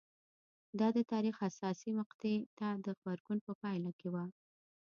[0.79, 4.25] دا د تاریخ حساسې مقطعې ته د غبرګون په پایله کې وه